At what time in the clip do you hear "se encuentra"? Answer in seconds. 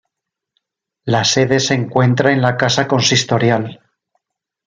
1.59-2.33